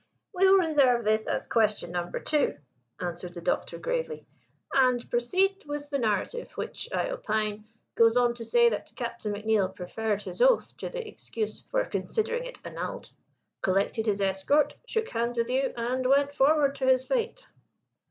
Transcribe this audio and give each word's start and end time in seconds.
"We 0.33 0.47
will 0.49 0.57
reserve 0.57 1.03
this 1.03 1.27
as 1.27 1.45
Question 1.45 1.91
Number 1.91 2.19
Two," 2.19 2.57
answered 2.99 3.35
the 3.35 3.39
Doctor 3.41 3.77
gravely, 3.77 4.25
"and 4.73 5.07
proceed 5.11 5.63
with 5.67 5.91
the 5.91 5.99
narrative, 5.99 6.49
which 6.53 6.89
(I 6.91 7.11
opine) 7.11 7.65
goes 7.93 8.17
on 8.17 8.33
to 8.33 8.43
say 8.43 8.67
that 8.69 8.93
Captain 8.95 9.31
McNeill 9.35 9.75
preferred 9.75 10.23
his 10.23 10.41
oath 10.41 10.75
to 10.77 10.89
the 10.89 11.07
excuse 11.07 11.59
for 11.69 11.85
considering 11.85 12.45
it 12.45 12.57
annulled, 12.65 13.11
collected 13.61 14.07
his 14.07 14.21
escort, 14.21 14.73
shook 14.87 15.09
hands 15.09 15.37
with 15.37 15.51
you, 15.51 15.71
and 15.77 16.07
went 16.07 16.33
forward 16.33 16.73
to 16.77 16.87
his 16.87 17.05
fate." 17.05 17.45